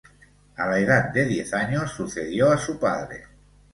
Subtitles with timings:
[0.55, 3.25] A la edad de diez años sucedió a su padre.